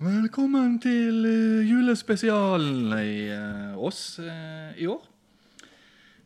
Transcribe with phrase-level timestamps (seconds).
[0.00, 5.02] Velkommen til eh, julespesialen i eh, oss eh, i år.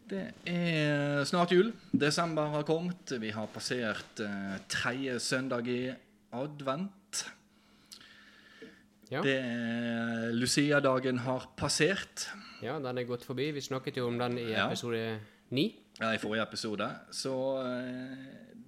[0.06, 1.72] Det er snart jul.
[1.90, 3.16] Desember har kommet.
[3.18, 4.22] Vi har passert
[4.70, 5.88] tredje søndag i
[6.38, 7.24] advent.
[9.10, 9.24] Ja.
[9.26, 9.40] Det
[10.38, 12.28] Lucia-dagen har passert.
[12.62, 13.50] ja, den er gått forbi.
[13.58, 15.18] Vi snakket jo om den i episode
[15.50, 15.72] ni.
[15.98, 16.92] Ja, i forrige episode.
[17.10, 17.34] Så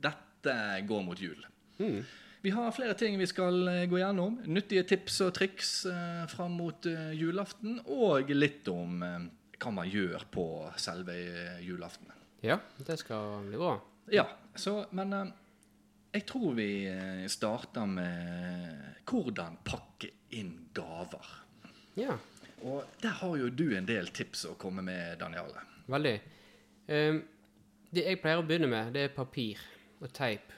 [0.03, 1.47] dette går mot jul.
[1.79, 2.03] Mm.
[2.41, 4.39] Vi har flere ting vi skal eh, gå gjennom.
[4.47, 7.81] Nyttige tips og triks eh, fram mot eh, julaften.
[7.87, 9.01] Og litt om
[9.57, 10.47] hva man gjør på
[10.79, 11.17] selve
[11.65, 12.13] julaften.
[12.45, 13.73] Ja, det skal bli bra.
[14.13, 15.15] Ja, så, men
[16.13, 16.69] jeg tror vi
[17.33, 21.33] starter med hvordan pakke inn gaver.
[21.97, 22.19] Ja,
[22.63, 25.65] Og der har jo du en del tips å komme med, Daniale.
[25.87, 26.15] veldig.
[26.89, 27.23] Ehm,
[27.91, 29.61] det jeg pleier å begynne med, det er papir
[30.01, 30.53] og teip.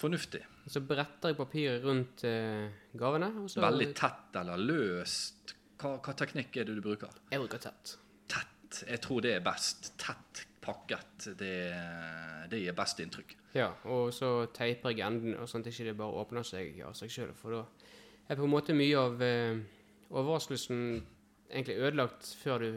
[0.00, 0.40] Fornuftig.
[0.70, 3.32] Så bretter jeg papiret rundt eh, gavene.
[3.50, 5.56] Så Veldig tett eller løst.
[5.82, 7.12] Hva, hva teknikk er det du bruker?
[7.30, 7.96] Jeg bruker tett.
[8.30, 8.82] Tett.
[8.88, 9.92] Jeg tror det er best.
[10.00, 11.28] Tett pakket.
[11.38, 11.54] Det,
[12.50, 13.36] det gir best inntrykk.
[13.58, 17.12] Ja, og så teiper jeg enden, og sånn at ikke bare åpner seg av seg
[17.12, 17.34] sjøl.
[17.36, 17.62] For da
[18.30, 19.58] er på en måte mye av eh,
[20.12, 21.02] overraskelsen
[21.52, 22.70] egentlig ødelagt før du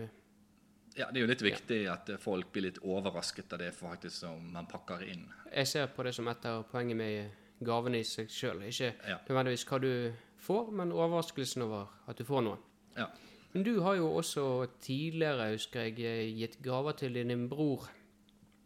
[0.98, 4.46] Ja, Det er jo litt viktig at folk blir litt overrasket av det faktisk som
[4.54, 5.26] man pakker inn.
[5.52, 7.32] Jeg ser på det som et av poenget med
[7.68, 8.62] gavene i seg sjøl.
[8.64, 9.18] Ikke Ja.
[9.28, 12.58] nødvendigvis hva du får, men overraskelsen over at du får noe.
[12.98, 13.08] Ja.
[13.54, 17.90] Men du har jo også tidligere, husker jeg, gitt gaver til din bror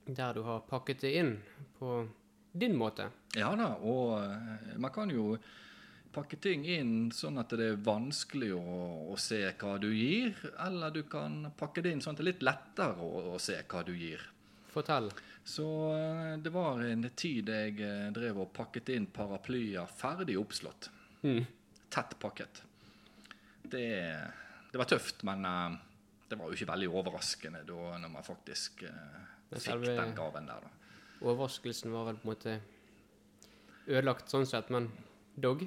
[0.07, 1.41] der du har pakket det inn
[1.79, 2.07] på
[2.57, 3.09] din måte.
[3.35, 5.37] Ja da, og man kan jo
[6.13, 8.61] pakke ting inn sånn at det er vanskelig å,
[9.13, 10.33] å se hva du gir,
[10.65, 13.59] eller du kan pakke det inn sånn at det er litt lettere å, å se
[13.61, 14.23] hva du gir.
[14.69, 15.09] Fortell.
[15.49, 20.91] Så eh, det var en tid jeg eh, drev og pakket inn paraplyer ferdig oppslått.
[21.23, 21.41] Mm.
[21.89, 22.63] Tett pakket.
[23.63, 23.87] Det,
[24.71, 25.79] det var tøft, men eh,
[26.29, 28.83] det var jo ikke veldig overraskende da når man faktisk
[29.55, 30.67] fikk den gaven der.
[30.67, 30.93] da.
[31.25, 32.59] Overraskelsen var vel på en måte
[33.89, 34.91] ødelagt sånn sett, men
[35.33, 35.65] dog.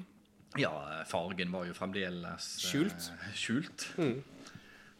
[0.59, 3.09] Ja, fargen var jo fremdeles eh, Skjult.
[3.33, 3.87] skjult.
[3.97, 4.19] Mm.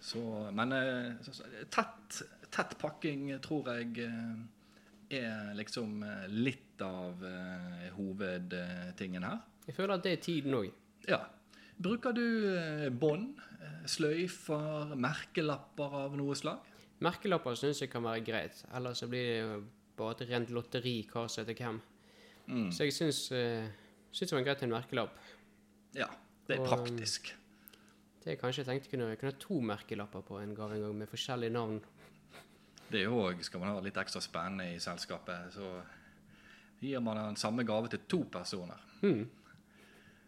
[0.03, 0.21] Så,
[0.55, 1.29] men eh,
[1.71, 2.21] tett,
[2.53, 6.01] tett pakking tror jeg eh, er liksom
[6.33, 7.21] litt av
[7.93, 9.43] hovedtingen her.
[9.67, 10.71] Jeg føler at det er tiden òg.
[11.05, 11.21] Ja.
[11.83, 13.37] Bruker du bånd,
[13.89, 16.65] sløyfer, merkelapper av noe slag?
[17.03, 19.61] Merkelapper syns jeg kan være greit, ellers så blir det jo
[19.99, 21.79] bare et rent lotteri hva som heter hvem.
[22.47, 22.67] Mm.
[22.73, 25.21] Så jeg syns, syns det var greit med en merkelapp.
[25.97, 26.09] Ja,
[26.47, 27.33] det er Og, praktisk.
[28.23, 30.95] Det jeg kanskje tenkte kunne jeg kunne ha to merkelapper på en gave en gang,
[30.97, 31.81] med forskjellige navn.
[32.89, 35.69] Det er jo òg, skal man ha litt ekstra spennende i selskapet, så
[36.83, 38.79] gir man den samme gave til to personer.
[39.01, 39.23] Mm.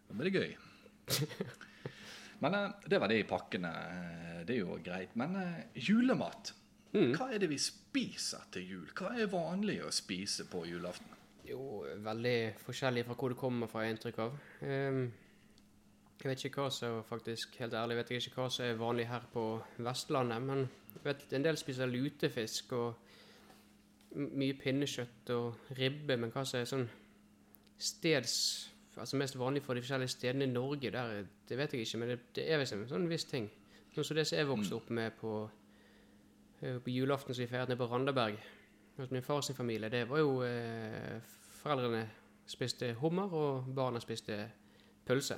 [0.08, 0.56] Da blir det gøy.
[2.44, 3.72] Men eh, det var det i pakkene.
[4.46, 5.16] Det er jo greit.
[5.20, 6.54] Men eh, julemat.
[6.96, 7.12] Mm.
[7.18, 8.88] Hva er det vi spiser til jul?
[8.96, 11.12] Hva er vanlig å spise på julaften?
[11.46, 14.38] Jo, veldig forskjellig fra hvor det kommer fra, har jeg inntrykk av.
[14.66, 15.02] Ehm,
[16.16, 19.08] jeg vet ikke hva som faktisk, helt ærlig, vet jeg ikke hva som er vanlig
[19.10, 19.44] her på
[19.86, 20.64] Vestlandet, men
[20.96, 22.96] jeg vet en del spiser lutefisk og
[24.16, 26.88] mye pinnekjøtt og ribbe, men hva som er sånn
[27.78, 28.36] steds,
[28.96, 32.14] altså mest vanlig for de forskjellige stedene i Norge, der, det vet jeg ikke, men
[32.14, 33.50] det, det er visst en sånn viss ting.
[33.96, 35.34] Sånn som det som jeg vokste opp med på,
[36.62, 38.40] eh, på julaften som vi feiret nede på Randaberg,
[38.96, 41.20] hos min fars familie, det var jo eh,
[41.60, 42.06] foreldrene
[42.48, 44.40] spiste hummer, og barna spiste
[45.06, 45.38] pølse.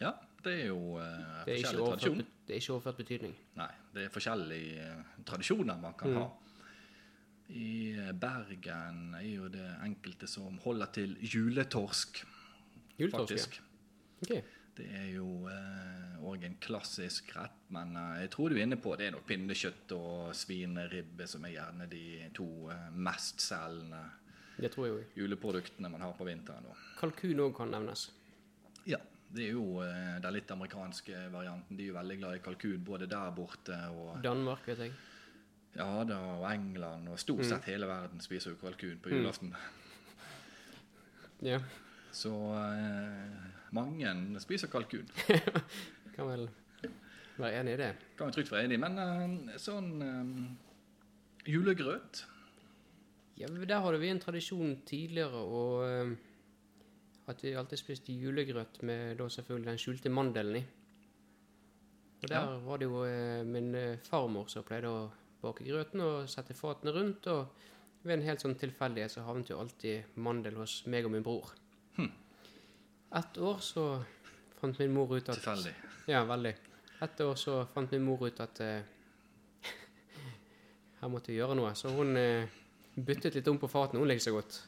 [0.00, 0.12] Ja,
[0.44, 2.24] det er jo eh, Det er forskjellig tradisjon.
[2.46, 3.34] det er ikke overført betydning.
[3.56, 6.16] Nei, det er forskjellige eh, tradisjoner man kan Mm.
[6.22, 6.30] ha.
[7.48, 12.24] I eh, Bergen er jo det enkelte som holder til juletorsk,
[12.98, 13.60] Juletorsk, faktisk.
[14.22, 14.44] Ok.
[14.74, 15.26] Det er jo
[16.24, 19.26] òg en klassisk rett, men eh, jeg tror du er inne på det er nok
[19.28, 22.00] pinnekjøtt og svineribbe som er gjerne de
[22.34, 24.00] to eh, mestselgende
[24.56, 25.04] Det tror jeg òg.
[25.20, 26.64] juleproduktene man har på vinteren.
[26.66, 26.74] Da.
[26.98, 28.08] Kalkun òg kan nevnes.
[28.86, 28.98] Ja,
[29.34, 31.76] det er jo eh, den litt amerikanske varianten.
[31.76, 34.92] De er jo veldig glad i kalkun både der borte og Danmark, vet jeg.
[35.76, 39.16] ja da, og England, og stort sett hele verden spiser jo kalkun på Mm.
[39.18, 39.54] julaften.
[41.42, 41.58] Ja,
[42.14, 45.08] Så eh, mange spiser kalkun.
[46.14, 46.48] kan vel
[47.36, 47.88] være enig i det.
[48.16, 48.82] Kan vi trygt være enig i.
[48.84, 52.24] Men eh, sånn eh, julegrøt
[53.36, 55.40] Ja, Der hadde vi en tradisjon tidligere
[55.88, 56.12] eh,
[57.28, 60.64] at vi alltid spiste julegrøt med da selvfølgelig den skjulte mandelen i.
[62.22, 62.58] Og der Ja.
[62.64, 65.10] var det jo eh, min eh, farmor som pleide å
[65.42, 67.26] bake grøten og sette fatene rundt.
[67.26, 67.46] Og
[68.04, 71.52] ved en helt sånn tilfeldighet så havnet jo alltid mandel hos meg og min bror.
[71.96, 72.10] Hm.
[73.16, 73.84] Et år så
[74.60, 75.74] fant min mor ut at Tilfeldig.
[76.08, 76.54] Ja, veldig.
[77.02, 78.82] Et år så fant min mor ut at eh,
[81.00, 81.72] her måtte vi gjøre noe.
[81.76, 82.48] Så hun eh,
[82.96, 84.00] byttet litt om på fatene.
[84.00, 84.60] Hun liker seg godt.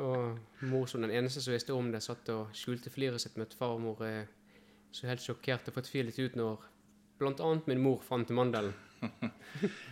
[0.00, 3.48] Og mor som den eneste som visste om det, satt og skjulte fliret sitt med
[3.48, 4.24] at farmor eh,
[4.94, 6.70] så helt sjokkert og fortvilet ut når
[7.24, 8.74] annet min mor fant mandelen.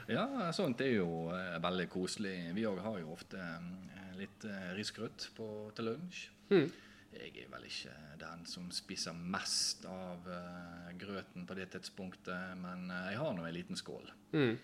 [0.08, 0.25] Ja,
[0.56, 2.37] sånt er jo eh, veldig koselig.
[2.56, 6.25] Vi òg har jo ofte eh, litt eh, risgrøt til lunsj.
[6.52, 6.66] Mm.
[7.12, 12.88] Jeg er vel ikke den som spiser mest av eh, grøten på det tidspunktet, men
[12.90, 14.08] eh, jeg har nå en liten skål.
[14.32, 14.56] Mm.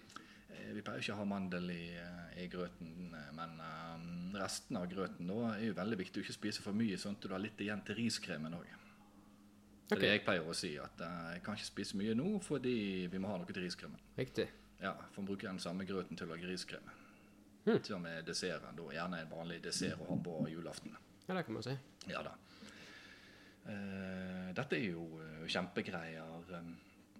[0.48, 3.56] Eh, Vi pleier ikke å ha mandel i, eh, i grøten, eh, men
[4.38, 7.20] resten av grøten da er jo veldig viktig å ikke spise for mye, sånn at
[7.20, 8.66] du har litt igjen til riskremen òg.
[9.90, 13.18] Er det jeg pleier å si, at jeg kan ikke spise mye nå fordi vi
[13.18, 13.98] må ha noe til riskremen.
[14.18, 14.48] Riktig.
[14.82, 16.84] Ja, for å bruke den samme grøten til å lage riskrem.
[17.64, 17.80] Hmm.
[17.80, 20.94] Til og med desserten, da gjerne en vanlig dessert å ha på julaften.
[21.26, 21.76] Ja, det kan man si.
[22.06, 22.34] Ja da.
[24.54, 26.62] Dette er jo kjempegreier.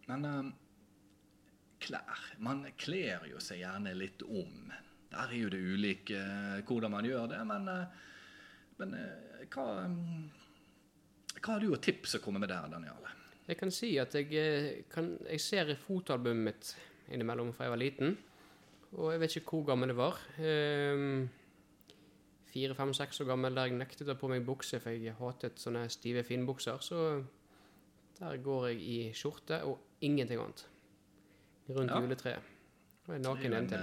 [0.06, 0.54] Men
[1.88, 4.72] klær Man kler jo seg gjerne litt om.
[5.08, 8.10] Der er jo det ulike eh, hvordan man gjør det, men, eh,
[8.82, 13.14] men eh, hva, eh, hva har du av tips å komme med der, Daniale?
[13.48, 16.72] Jeg kan si at jeg, kan, jeg ser fotoalbumet mitt
[17.16, 18.16] innimellom fra jeg var liten.
[18.98, 20.20] Og jeg vet ikke hvor gammel det var.
[20.44, 21.28] Ehm,
[22.48, 25.16] Fire, fem, seks år gammel der jeg nektet å ha på meg bukse, for jeg
[25.18, 26.80] hatet sånne stive finbukser.
[26.80, 27.02] Så
[28.18, 30.64] der går jeg i skjorte og ingenting annet.
[31.68, 32.00] Rundt Ja.
[32.00, 32.54] juletreet.
[33.08, 33.78] Og Det naken en, til.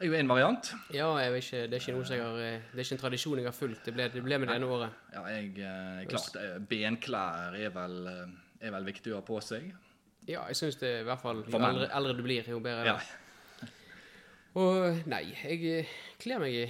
[0.00, 0.72] Det er jo en variant.
[0.94, 3.84] Ja, ikke, det er ikke har eh, Det er ikke en tradisjon jeg har fulgt.
[3.84, 4.90] Det ble, det ble med det ene året.
[5.12, 9.40] Ja, jeg, jeg klart, eh, benklær er vel, eh, er vel viktig å ha på
[9.44, 9.72] seg.
[10.28, 12.98] Ja, jeg syns det i hvert fall Jo eldre, eldre du blir, jo bedre Ja.
[14.58, 16.64] Og nei, jeg eh, kler meg i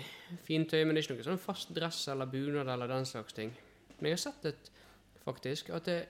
[0.44, 3.54] fintøy, men det er ikke noe sånn fast dress eller bunad eller den slags ting.
[4.00, 4.70] Men jeg har sett et,
[5.24, 6.00] faktisk at det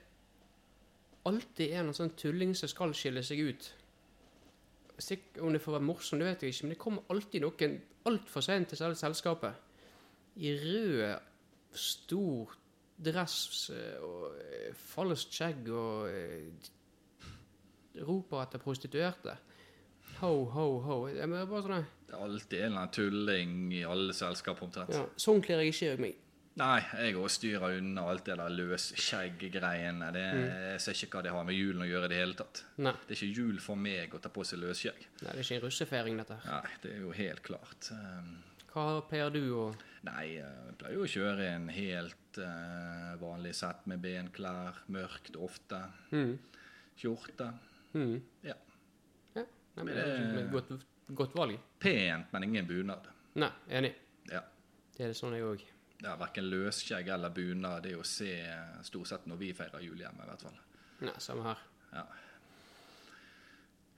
[1.29, 3.67] alltid er noen sånn tulling som skal skille seg ut.
[5.01, 7.77] Sikkert om det får være morsom, det vet jeg ikke, men det kommer alltid noen
[8.09, 9.69] altfor sent til selve selskapet.
[10.41, 11.29] I rød,
[11.77, 12.55] stor
[13.01, 16.69] dress eh, og eh, falskt skjegg og eh,
[18.07, 19.37] roper etter prostituerte.
[20.21, 20.97] Ho, ho, ho.
[21.09, 24.93] Det er bare sånn Det er alltid en eller annen tulling i alle selskap omtrent.
[24.93, 26.19] ja, Sånn kler jeg ikke meg.
[26.59, 30.09] Nei, jeg òg styrer unna alt det der løsskjegg-greiene.
[30.11, 30.41] Mm.
[30.73, 32.63] Jeg ser ikke hva det har med julen å gjøre i det hele tatt.
[32.83, 35.05] Nei, Det er ikke jul for meg å ta på seg løsskjegg.
[35.21, 36.39] nei, det er ikke en russefeiring, dette.
[36.43, 36.51] her.
[36.51, 37.91] Nei, det er jo helt klart.
[37.95, 38.43] Um,
[38.73, 39.63] Hva pleier du å
[40.03, 45.83] Nei, jeg pleier jo å kjøre en helt uh, vanlig sett med benklær, mørkt ofte,
[46.09, 46.31] mm.
[46.97, 47.51] skjorte.
[47.93, 48.15] Mm.
[48.43, 48.55] Ja.
[49.37, 49.43] ja.
[49.75, 50.71] Nei, men det er et godt,
[51.13, 51.59] godt valg.
[51.79, 53.11] Pent, men ingen bunad.
[53.39, 53.93] Nei, enig.
[54.31, 54.41] Ja.
[54.97, 55.69] Det er det sånn jeg òg.
[56.01, 57.83] Ja, Verken løsskjegg eller bunad.
[57.85, 60.59] Det er å se eh, stort sett når vi feirer jul hjemme, i hvert fall.
[61.05, 61.65] Nei, samme her.
[61.93, 62.05] Ja.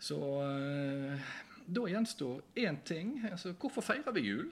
[0.03, 1.29] Så eh,
[1.65, 3.15] da gjenstår én ting.
[3.31, 4.49] Altså, hvorfor feirer vi jul?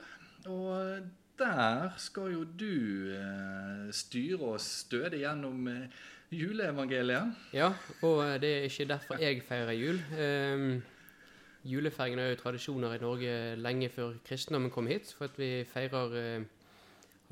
[0.47, 1.09] Og
[1.41, 5.99] der skal jo du eh, styre oss stødig gjennom eh,
[6.31, 7.35] juleevangeliet.
[7.53, 9.99] Ja, og eh, det er ikke derfor jeg feirer jul.
[10.15, 10.81] Um,
[11.67, 16.17] julefeiringen er jo tradisjoner i Norge lenge før kristendommen kom hit, for at vi feirer
[16.21, 16.49] eh,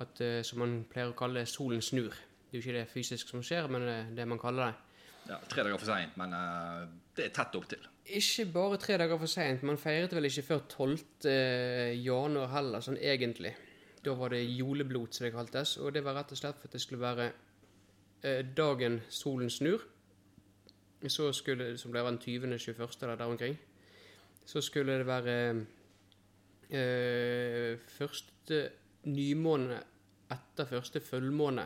[0.01, 2.15] at, eh, som man pleier å kalle det, solen snur.
[2.49, 4.85] Det er jo ikke det fysisk som skjer, men det, det man kaller det.
[5.29, 6.87] Ja, Tre dager for seint, men uh,
[7.18, 7.83] det er tett opptil.
[8.18, 11.27] Ikke bare tre dager for seint, man feiret vel ikke før 12.
[12.01, 13.53] januar heller, sånn egentlig.
[14.01, 16.77] Da var det juleblot, som det kaltes, og det var rett og slett for at
[16.77, 17.29] det skulle være
[18.25, 19.85] uh, dagen solen snur.
[21.06, 22.97] Så skulle, som ble den 20., 21.
[23.03, 23.59] eller der omkring,
[24.45, 25.35] så skulle det være
[26.73, 28.69] uh, første
[29.07, 29.77] nymåned
[30.33, 31.65] etter første fullmåne.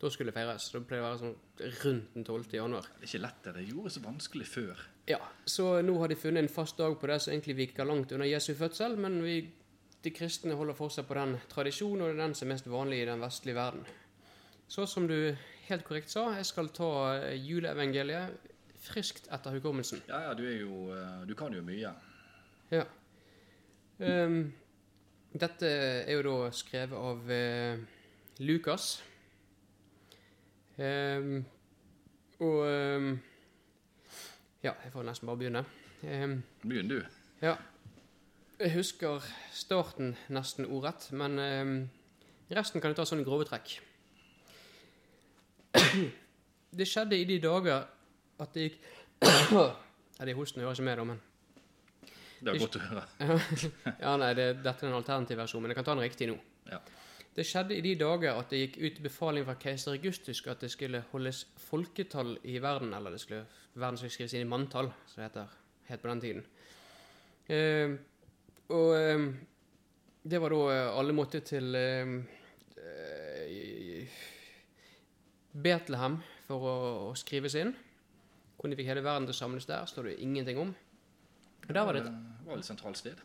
[0.00, 0.68] Da skulle det feires.
[0.72, 2.54] Da pleier det å være sånn rundt den 12.
[2.58, 2.88] januar.
[2.98, 3.54] Det er ikke lett, det.
[3.56, 4.86] Det gjorde så vanskelig før.
[5.08, 8.12] Ja, så nå har de funnet en fast dag på det som egentlig virker langt
[8.12, 9.36] under Jesu fødsel, men vi,
[10.04, 13.02] de kristne holder fortsatt på den tradisjonen, og det er den som er mest vanlig
[13.02, 13.84] i den vestlige verden.
[14.68, 15.18] Så som du
[15.68, 18.50] helt korrekt sa, jeg skal ta eh, juleevangeliet
[18.84, 20.02] friskt etter hukommelsen.
[20.08, 21.92] Ja, ja, du er jo eh, Du kan jo mye.
[22.72, 22.84] Ja.
[24.04, 24.52] Ehm,
[25.34, 25.68] dette
[26.06, 27.78] er jo da skrevet av eh,
[28.46, 29.02] Lukas.
[30.78, 31.44] Um,
[32.42, 33.10] og um,
[34.64, 35.64] Ja, jeg får nesten bare begynne.
[36.02, 37.02] Um, Begynn, du.
[37.42, 37.56] ja.
[38.58, 39.22] Jeg husker
[39.52, 41.34] starten nesten ordrett, men
[42.54, 43.72] resten kan jeg ta sånn i grove trekk.
[46.70, 47.82] Det skjedde i de dager
[48.40, 48.78] at det gikk
[49.58, 51.20] Ja, det er hosten hører ikke med, da, men
[52.40, 53.04] Det er godt å høre.
[54.04, 56.36] ja, nei, det, dette er en alternativ versjon, men jeg kan ta den riktig nå.
[56.70, 56.80] Ja.
[57.34, 60.70] Det skjedde i de dager at det gikk ut befaling fra keiser Augustus at det
[60.70, 63.42] skulle holdes folketall i verden, eller det skulle,
[63.74, 65.56] verden skulle skrives inn i manntall, som det heter,
[65.88, 66.44] het på den tiden.
[67.50, 67.96] Eh,
[68.70, 69.26] og eh,
[70.24, 72.14] det var da eh, alle måtte til eh,
[72.80, 74.20] eh,
[75.52, 76.76] Betlehem for å,
[77.08, 77.74] å skrives inn.
[78.54, 80.70] Hvordan de fikk hele verden til å samles der, står det ingenting om.
[81.68, 83.16] Og der var det Det var et sentralt sted.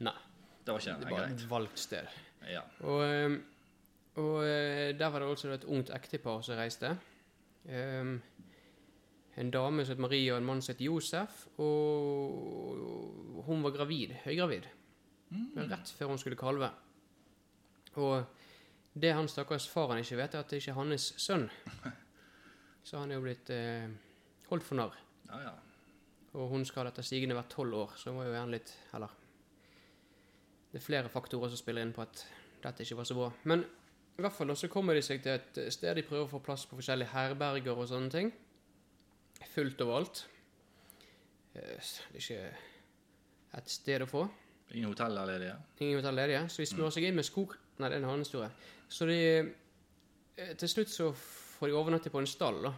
[0.00, 0.12] Nei,
[0.66, 1.32] Det var ikke det det var greit.
[1.40, 2.06] et valgt sted.
[2.48, 2.60] Ja.
[2.80, 3.38] Og, eh,
[4.16, 6.98] og eh, der var det altså et ungt ektepar som reiste.
[7.64, 8.20] Um,
[9.36, 11.46] en dame som het Marie, og en mann som het Josef.
[11.58, 14.66] Og hun var gravid, høygravid,
[15.56, 16.70] rett før hun skulle kalve.
[17.94, 18.24] Og
[18.94, 21.48] det han stakkars faren ikke vet, er at det ikke er hans sønn.
[22.84, 23.88] Så han er jo blitt eh,
[24.50, 24.96] holdt for narr.
[25.28, 25.52] ja, ja.
[26.32, 29.08] Og hun skal etter stigende være tolv år, så hun var jo gjerne litt Eller
[30.72, 32.22] Det er flere faktorer som spiller inn på at
[32.62, 33.30] dette ikke var så bra.
[33.44, 33.64] Men
[34.16, 36.64] i hvert fall så kommer de seg til et sted de prøver å få plass
[36.68, 38.30] på forskjellige herberger og sånne ting.
[39.52, 40.22] Fullt overalt.
[41.54, 41.76] Eh,
[42.12, 42.54] Det er ikke
[43.58, 44.22] et sted å få.
[44.72, 45.56] Ingen hotell er ledige?
[45.80, 47.56] Ingen hotell ledige, så de smører seg inn med skog.
[47.78, 48.48] Nei, det er en annen historie.
[48.88, 49.18] Så de
[50.38, 52.72] eh, Til slutt så får de overnatte på en stall, da.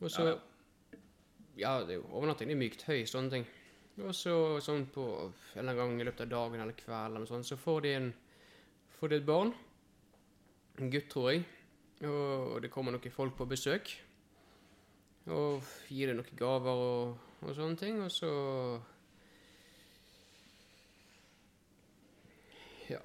[0.00, 0.36] Og så Ja.
[1.58, 2.50] Ja, det er jo overnatting.
[2.50, 3.46] Det er mykt høy, sånne ting.
[3.98, 7.30] Og så sånn på en eller annen gang i løpet av dagen eller kvelden eller
[7.30, 8.10] sånn, så får de en
[8.98, 9.52] Får de et barn.
[10.82, 11.44] En gutt, tror jeg.
[12.02, 13.92] Og det kommer noen folk på besøk.
[15.30, 17.12] Og gir det noen gaver og,
[17.44, 18.32] og sånne ting, og så
[22.88, 23.02] Ja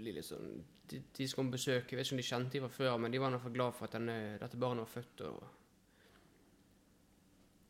[0.00, 0.60] blir litt sånn
[0.90, 2.96] de, de som kom på besøk, jeg vet ikke om de kjente de fra før,
[2.98, 5.20] men de var i hvert fall glad for at denne, dette barnet var født.
[5.28, 5.59] Og,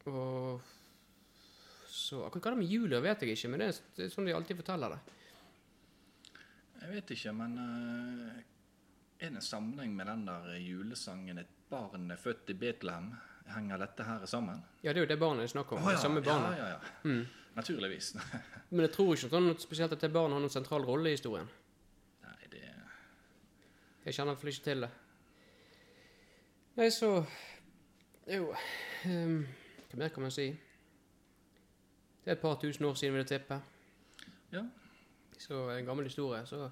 [0.09, 0.61] og
[1.91, 4.33] så Akkurat hva det er med jula, vet jeg ikke, men det er, sånn de
[4.35, 4.99] alltid forteller det.
[6.81, 8.39] Jeg vet ikke, men uh,
[9.21, 13.13] er det en sammenheng med den der julesangen 'Et barn er født i Betlehem'?
[13.51, 14.63] Henger dette her sammen?
[14.83, 15.83] Ja, det er jo det barnet det er snakk om.
[15.83, 16.59] ja, det samme barnet.
[16.59, 16.81] Ja, ja, ja.
[17.05, 17.27] Mm.
[17.55, 18.17] Naturligvis.
[18.71, 21.17] Men jeg tror ikke sånn at spesielt at det barnet har noen sentral rolle i
[21.19, 21.49] historien.
[22.23, 22.63] Nei, det
[24.05, 24.91] Jeg kjenner iallfall ikke til det.
[26.79, 27.11] Nei, så
[28.31, 28.55] Jo
[29.05, 29.43] ehm,
[29.91, 30.47] Hva mer kan man si?
[32.21, 33.61] Det er et par tusen år siden, vil jeg tippe.
[34.53, 34.65] Ja.
[35.41, 36.45] Så en gammel historie.
[36.47, 36.69] Så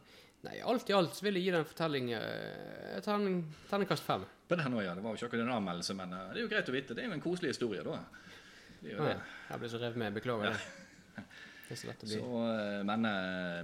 [0.47, 4.23] Nei, alt i alt vil jeg gi den fortelling eh, et terningkast fem.
[4.49, 4.93] På den også, ja.
[4.95, 6.95] Det var jo ikke akkurat en anmeldelse, men uh, det er jo greit å vite.
[6.95, 7.97] Det er jo en koselig historie, da.
[8.79, 9.17] Det er jo Å, det.
[9.49, 10.15] Jeg ble så revet med.
[10.15, 11.25] Beklager det.
[11.65, 12.21] Det er så lett å bli.
[12.21, 13.09] Så, eh, men,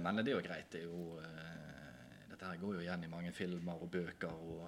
[0.03, 0.67] men det er jo greit.
[0.73, 4.67] Det er jo uh, Dette her går jo igjen i mange filmer og bøker og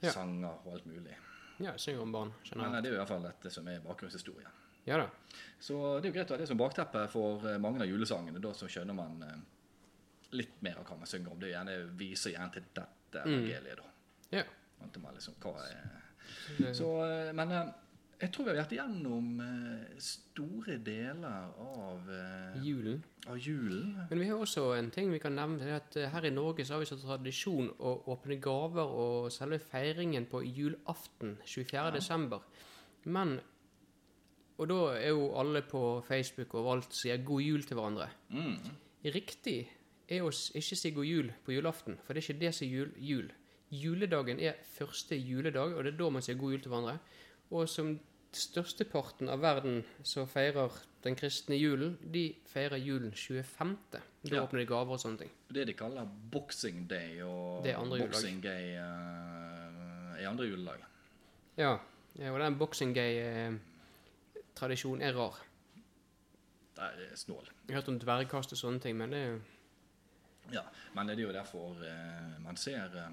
[0.00, 0.14] Ja.
[0.14, 1.18] sanger og alt mulig.
[1.60, 2.32] Ja, jeg synger om barn.
[2.54, 2.82] Men eh, jeg.
[2.82, 4.50] det er jo i hvert fall dette som er bakgrunnshistorien.
[4.88, 5.08] Ja da.
[5.60, 8.40] Så det er jo greit å ha det som bakteppe for eh, mange av julesangene.
[8.40, 9.36] Da så skjønner man eh,
[10.40, 11.40] litt mer av hva man synger om.
[11.42, 13.32] Det er gjerne, viser gjerne til dette Mm.
[13.34, 13.88] evangeliet, da.
[14.38, 14.42] Ja.
[15.02, 17.50] Man liksom, hva er Så, eh, men
[18.20, 22.98] jeg tror vi har vært igjennom eh, store deler av, eh, Julen.
[23.26, 23.94] av julen.
[24.10, 25.58] Men vi har også en ting vi kan nevne.
[25.58, 28.92] det er at eh, Her i Norge så har vi så tradisjon å åpne gaver
[28.92, 31.94] og selve feiringen på julaften 24.
[31.96, 32.44] desember.
[33.04, 33.40] Men
[34.60, 38.10] Og da er jo alle på Facebook og alt sier 'god jul' til hverandre.
[38.28, 38.58] Mm.
[39.04, 39.68] Riktig
[40.06, 42.70] er å ikke si 'god jul' på julaften, for det er ikke det som er
[42.70, 42.92] jul.
[42.98, 43.32] jul.
[43.72, 46.98] Juledagen er første juledag, og det er da man sier 'god jul' til hverandre.
[47.50, 47.98] Og som
[48.36, 50.70] størsteparten av verden som feirer
[51.02, 53.76] den kristne julen, de feirer julen 25.
[54.22, 54.42] Da Ja.
[54.44, 55.30] åpner de gaver og sånne ting.
[55.48, 58.80] Det de kaller boxing day og boxing eh,
[60.20, 60.78] er andre juledag.
[61.56, 61.78] Ja,
[62.18, 65.34] ja, og den boxing gay-tradisjonen er rar.
[66.76, 67.48] Det er snål.
[67.66, 69.40] Jeg har hørt om dvergkast og sånne ting, men det er jo
[70.52, 70.62] Ja,
[70.94, 73.08] men det er jo derfor uh, man ser eh,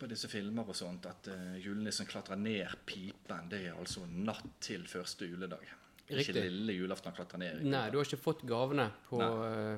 [0.00, 3.50] på disse filmer og sånt at uh, julenissen klatrer ned pipen.
[3.50, 5.66] Det er altså natt til første juledag.
[6.06, 7.66] Det er Ikke lille julaften han klatrer ned.
[7.70, 9.76] Nei, du har ikke fått gavene på uh,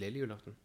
[0.00, 0.56] lille julaften.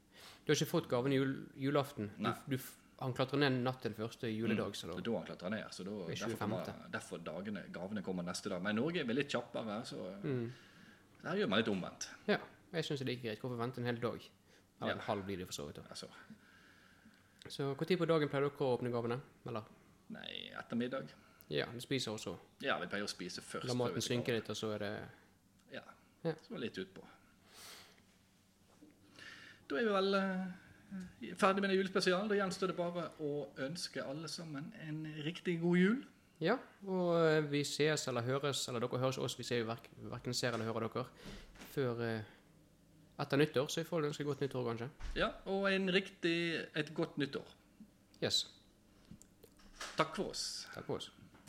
[0.44, 2.10] Du har ikke fått gavene jul, julaften.
[2.18, 2.58] Du, du,
[3.00, 5.66] han klatrer ned natt til første juledag, så Det da er da han klatrer ned.
[5.76, 8.64] så da, er derfor, kommer, derfor dagene, gavene kommer neste dag.
[8.64, 10.46] Men Norge er veldig kjappere, så mm.
[11.24, 12.10] der gjør man litt omvendt.
[12.32, 12.40] Ja,
[12.74, 13.44] jeg syns det er like greit.
[13.44, 14.30] Hvorfor vente en hel dag?
[14.82, 14.96] Eller Ja.
[14.98, 15.80] en halv blir det for så vidt.
[15.90, 16.08] Altså,
[17.52, 19.20] Så når på dagen pleier dere å åpne gavene?
[19.48, 19.72] Eller?
[20.14, 21.12] nei, ettermiddag.
[21.52, 22.36] Ja, du spiser også.
[22.64, 23.68] Ja, vi pleier å spise først.
[23.70, 24.94] La maten synke litt, og så er det
[25.74, 25.84] Ja.
[26.24, 26.34] Ja.
[26.48, 27.04] Så litt utpå.
[29.70, 32.30] Da er vi vel uh, ferdig med julespesialen.
[32.32, 33.34] Da gjenstår det bare å
[33.66, 36.02] ønske alle sammen en riktig god jul.
[36.44, 36.58] Ja,
[36.90, 40.36] og eh, vi ses eller høres, eller dere høres oss, vi ser jo verk, verken
[40.36, 41.04] ser eller hører dere,
[41.72, 42.32] før eh,
[43.20, 44.90] etter nyttår, så jeg får ønske godt nyttår, kanskje.
[45.20, 46.38] Ja, og en riktig
[46.76, 47.56] et godt nyttår.
[48.24, 48.46] Yes.
[49.98, 50.68] Takk for oss.
[50.74, 51.12] Takk for oss.